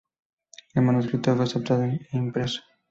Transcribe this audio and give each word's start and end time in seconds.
El 0.73 0.81
manuscrito 0.81 1.35
fue 1.35 1.43
aceptado 1.45 1.83
e 1.83 1.99
impreso. 2.13 2.61